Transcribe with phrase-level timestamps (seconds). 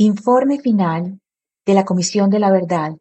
[0.00, 1.20] Informe final
[1.66, 2.96] de la Comisión de la Verdad.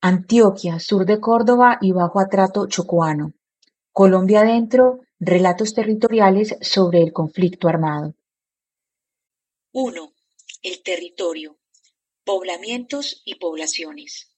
[0.00, 3.32] Antioquia, sur de Córdoba y Bajo Atrato Chocoano.
[3.90, 8.14] Colombia Adentro, relatos territoriales sobre el conflicto armado.
[9.72, 10.12] 1.
[10.62, 11.58] El territorio.
[12.22, 14.30] Poblamientos y poblaciones.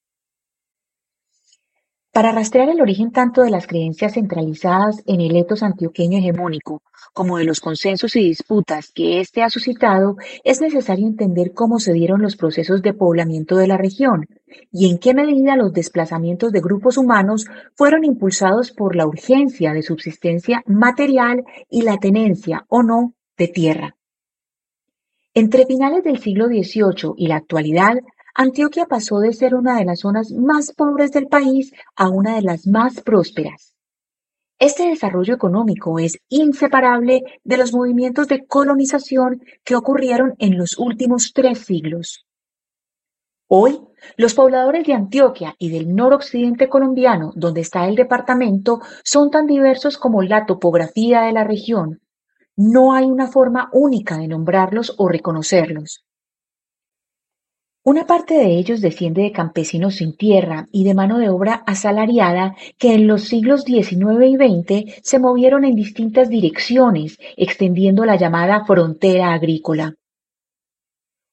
[2.18, 6.82] Para rastrear el origen tanto de las creencias centralizadas en el etos antioqueño hegemónico
[7.12, 11.92] como de los consensos y disputas que éste ha suscitado, es necesario entender cómo se
[11.92, 14.26] dieron los procesos de poblamiento de la región
[14.72, 17.46] y en qué medida los desplazamientos de grupos humanos
[17.76, 23.96] fueron impulsados por la urgencia de subsistencia material y la tenencia o no de tierra.
[25.34, 27.94] Entre finales del siglo XVIII y la actualidad,
[28.34, 32.42] Antioquia pasó de ser una de las zonas más pobres del país a una de
[32.42, 33.74] las más prósperas.
[34.60, 41.32] Este desarrollo económico es inseparable de los movimientos de colonización que ocurrieron en los últimos
[41.32, 42.26] tres siglos.
[43.46, 43.80] Hoy,
[44.16, 49.96] los pobladores de Antioquia y del noroccidente colombiano, donde está el departamento, son tan diversos
[49.96, 52.00] como la topografía de la región.
[52.56, 56.04] No hay una forma única de nombrarlos o reconocerlos.
[57.88, 62.54] Una parte de ellos desciende de campesinos sin tierra y de mano de obra asalariada
[62.76, 68.66] que en los siglos XIX y XX se movieron en distintas direcciones, extendiendo la llamada
[68.66, 69.94] frontera agrícola.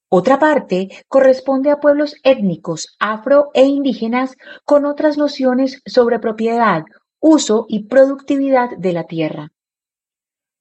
[0.07, 6.85] Otra parte corresponde a pueblos étnicos, afro e indígenas con otras nociones sobre propiedad,
[7.19, 9.51] uso y productividad de la tierra.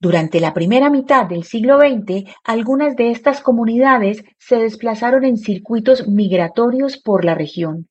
[0.01, 6.09] Durante la primera mitad del siglo XX, algunas de estas comunidades se desplazaron en circuitos
[6.09, 7.89] migratorios por la región.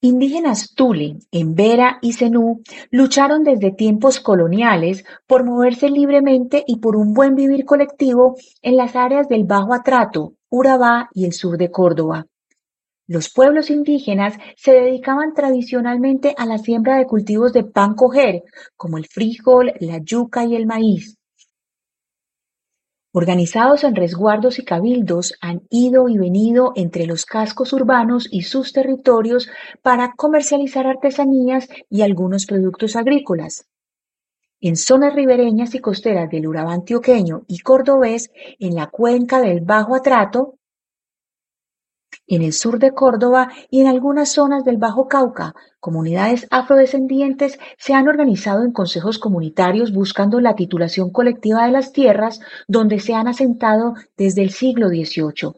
[0.00, 7.12] Indígenas Tule, Embera y Zenú lucharon desde tiempos coloniales por moverse libremente y por un
[7.12, 12.26] buen vivir colectivo en las áreas del Bajo Atrato, Urabá y el sur de Córdoba.
[13.08, 18.42] Los pueblos indígenas se dedicaban tradicionalmente a la siembra de cultivos de pan coger,
[18.76, 21.16] como el frijol, la yuca y el maíz.
[23.14, 28.74] Organizados en resguardos y cabildos, han ido y venido entre los cascos urbanos y sus
[28.74, 29.48] territorios
[29.80, 33.66] para comercializar artesanías y algunos productos agrícolas.
[34.60, 39.94] En zonas ribereñas y costeras del Urabá antioqueño y cordobés, en la cuenca del Bajo
[39.94, 40.57] Atrato,
[42.26, 47.94] en el sur de Córdoba y en algunas zonas del Bajo Cauca, comunidades afrodescendientes se
[47.94, 53.28] han organizado en consejos comunitarios buscando la titulación colectiva de las tierras donde se han
[53.28, 55.54] asentado desde el siglo XVIII.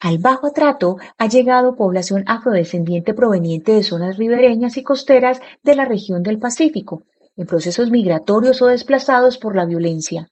[0.00, 5.84] Al Bajo Atrato ha llegado población afrodescendiente proveniente de zonas ribereñas y costeras de la
[5.84, 7.04] región del Pacífico,
[7.36, 10.31] en procesos migratorios o desplazados por la violencia.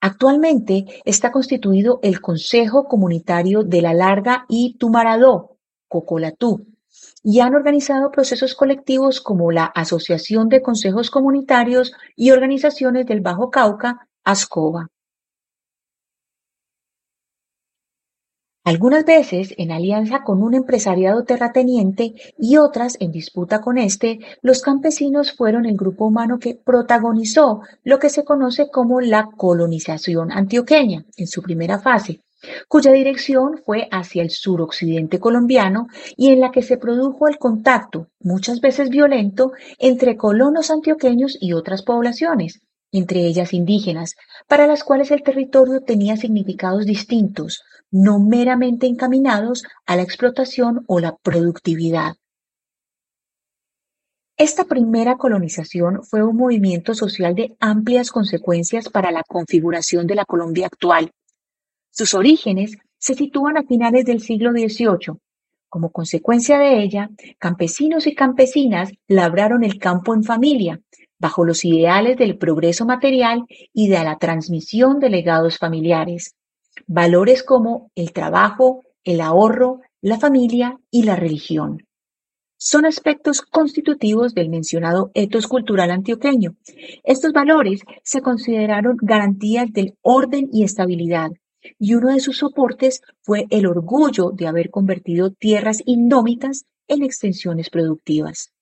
[0.00, 5.56] Actualmente está constituido el Consejo Comunitario de la Larga y Tumaradó,
[5.88, 6.66] Cocolatú,
[7.24, 13.50] y han organizado procesos colectivos como la Asociación de Consejos Comunitarios y Organizaciones del Bajo
[13.50, 14.88] Cauca, ASCOBA.
[18.68, 24.60] Algunas veces en alianza con un empresariado terrateniente y otras en disputa con éste, los
[24.60, 31.06] campesinos fueron el grupo humano que protagonizó lo que se conoce como la colonización antioqueña
[31.16, 32.20] en su primera fase,
[32.68, 38.08] cuya dirección fue hacia el suroccidente colombiano y en la que se produjo el contacto,
[38.20, 42.60] muchas veces violento, entre colonos antioqueños y otras poblaciones,
[42.92, 44.14] entre ellas indígenas,
[44.46, 51.00] para las cuales el territorio tenía significados distintos, no meramente encaminados a la explotación o
[51.00, 52.16] la productividad.
[54.36, 60.24] Esta primera colonización fue un movimiento social de amplias consecuencias para la configuración de la
[60.24, 61.10] Colombia actual.
[61.90, 65.18] Sus orígenes se sitúan a finales del siglo XVIII.
[65.68, 70.80] Como consecuencia de ella, campesinos y campesinas labraron el campo en familia,
[71.18, 76.34] bajo los ideales del progreso material y de la transmisión de legados familiares.
[76.86, 81.84] Valores como el trabajo, el ahorro, la familia y la religión.
[82.56, 86.56] Son aspectos constitutivos del mencionado etos cultural antioqueño.
[87.04, 91.30] Estos valores se consideraron garantías del orden y estabilidad,
[91.78, 97.70] y uno de sus soportes fue el orgullo de haber convertido tierras indómitas en extensiones
[97.70, 98.52] productivas.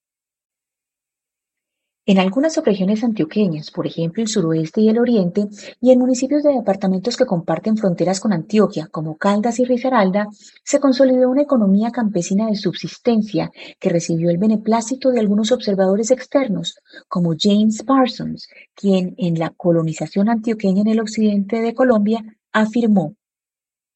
[2.08, 5.48] En algunas subregiones antioqueñas, por ejemplo el suroeste y el oriente,
[5.80, 10.28] y en municipios de departamentos que comparten fronteras con Antioquia, como Caldas y Risaralda,
[10.62, 13.50] se consolidó una economía campesina de subsistencia
[13.80, 20.28] que recibió el beneplácito de algunos observadores externos, como James Parsons, quien en la colonización
[20.28, 22.22] antioqueña en el occidente de Colombia
[22.52, 23.16] afirmó,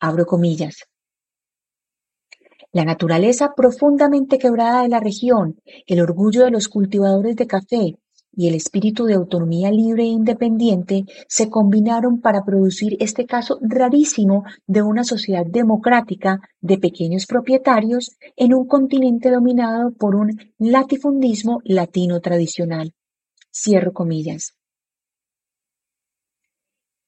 [0.01, 0.89] abro comillas,
[2.73, 7.97] la naturaleza profundamente quebrada de la región, el orgullo de los cultivadores de café
[8.33, 14.45] y el espíritu de autonomía libre e independiente se combinaron para producir este caso rarísimo
[14.67, 22.21] de una sociedad democrática de pequeños propietarios en un continente dominado por un latifundismo latino
[22.21, 22.95] tradicional.
[23.53, 24.60] Cierro comillas.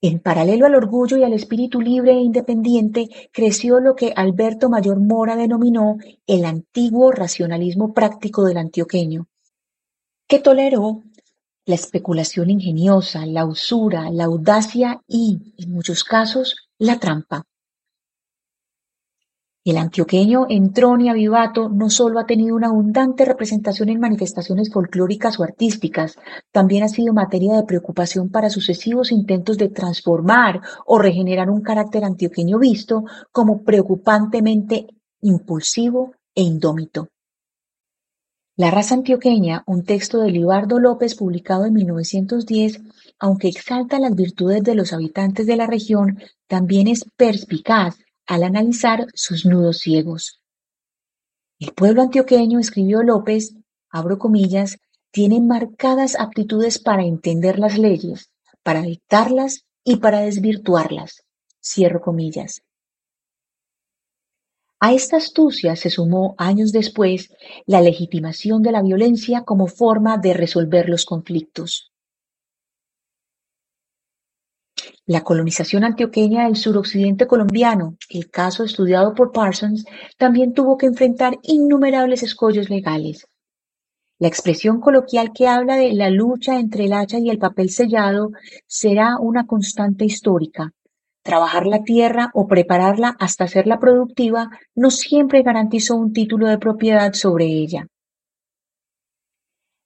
[0.04, 4.98] En paralelo al orgullo y al espíritu libre e independiente, creció lo que Alberto Mayor
[4.98, 5.96] Mora denominó
[6.26, 9.28] el antiguo racionalismo práctico del antioqueño,
[10.26, 11.04] que toleró
[11.66, 17.44] la especulación ingeniosa, la usura, la audacia y, en muchos casos, la trampa.
[19.64, 25.44] El antioqueño Entroni Avivato no solo ha tenido una abundante representación en manifestaciones folclóricas o
[25.44, 26.16] artísticas,
[26.50, 32.02] también ha sido materia de preocupación para sucesivos intentos de transformar o regenerar un carácter
[32.02, 34.88] antioqueño visto como preocupantemente
[35.20, 37.06] impulsivo e indómito.
[38.56, 42.82] La raza antioqueña, un texto de Libardo López publicado en 1910,
[43.20, 46.18] aunque exalta las virtudes de los habitantes de la región,
[46.48, 47.96] también es perspicaz
[48.26, 50.40] al analizar sus nudos ciegos.
[51.58, 53.54] El pueblo antioqueño, escribió López,
[53.90, 54.78] abro comillas,
[55.12, 58.30] tiene marcadas aptitudes para entender las leyes,
[58.62, 61.24] para dictarlas y para desvirtuarlas.
[61.62, 62.62] Cierro comillas.
[64.80, 67.32] A esta astucia se sumó años después
[67.66, 71.91] la legitimación de la violencia como forma de resolver los conflictos.
[75.06, 79.84] La colonización antioqueña del suroccidente colombiano, el caso estudiado por Parsons,
[80.18, 83.26] también tuvo que enfrentar innumerables escollos legales.
[84.18, 88.30] La expresión coloquial que habla de la lucha entre el hacha y el papel sellado
[88.66, 90.72] será una constante histórica.
[91.22, 97.12] Trabajar la tierra o prepararla hasta hacerla productiva no siempre garantizó un título de propiedad
[97.12, 97.86] sobre ella.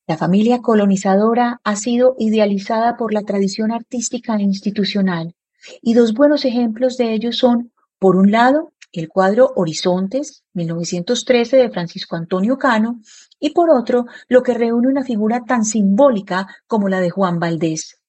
[0.09, 5.35] La familia colonizadora ha sido idealizada por la tradición artística e institucional,
[5.83, 11.71] y dos buenos ejemplos de ello son, por un lado, el cuadro Horizontes, 1913, de
[11.71, 13.01] Francisco Antonio Cano,
[13.41, 18.01] y por otro, lo que reúne una figura tan simbólica como la de Juan Valdés.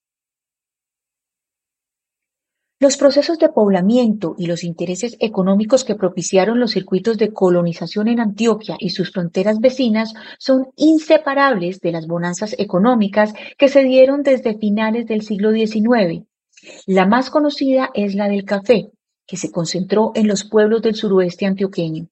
[2.82, 8.20] Los procesos de poblamiento y los intereses económicos que propiciaron los circuitos de colonización en
[8.20, 14.58] Antioquia y sus fronteras vecinas son inseparables de las bonanzas económicas que se dieron desde
[14.58, 16.26] finales del siglo XIX.
[16.88, 18.90] La más conocida es la del café,
[19.28, 22.08] que se concentró en los pueblos del suroeste antioqueño.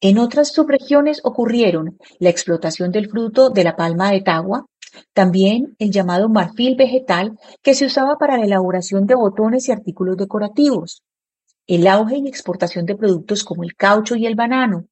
[0.00, 4.66] En otras subregiones ocurrieron la explotación del fruto de la palma de Tagua,
[5.12, 10.16] también el llamado marfil vegetal que se usaba para la elaboración de botones y artículos
[10.16, 11.02] decorativos,
[11.66, 14.86] el auge y exportación de productos como el caucho y el banano,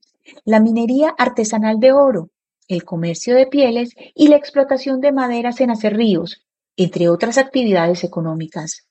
[0.44, 2.30] la minería artesanal de oro,
[2.68, 6.44] el comercio de pieles y la explotación de maderas en acerríos,
[6.76, 8.86] entre otras actividades económicas.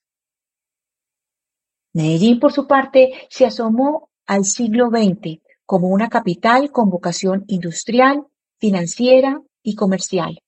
[1.93, 8.25] Medellín, por su parte, se asomó al siglo XX como una capital con vocación industrial,
[8.59, 10.39] financiera y comercial.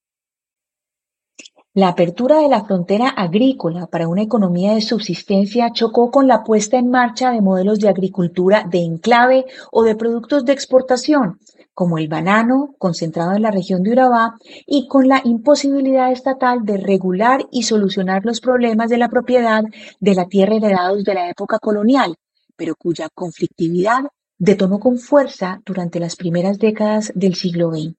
[1.78, 6.80] La apertura de la frontera agrícola para una economía de subsistencia chocó con la puesta
[6.80, 11.40] en marcha de modelos de agricultura de enclave o de productos de exportación,
[11.76, 16.78] como el banano concentrado en la región de Urabá, y con la imposibilidad estatal de
[16.78, 19.64] regular y solucionar los problemas de la propiedad
[20.00, 22.16] de la tierra heredados de la época colonial,
[22.56, 24.00] pero cuya conflictividad
[24.40, 27.94] detonó con fuerza durante las primeras décadas del siglo XX.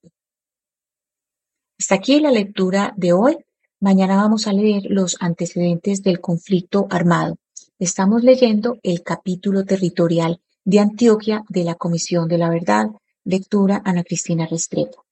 [1.78, 3.36] Hasta aquí la lectura de hoy.
[3.80, 7.36] Mañana vamos a leer los antecedentes del conflicto armado.
[7.78, 12.88] Estamos leyendo el capítulo territorial de Antioquia de la Comisión de la Verdad.
[13.22, 15.04] Lectura Ana Cristina Restrepo.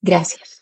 [0.00, 0.53] Gracias.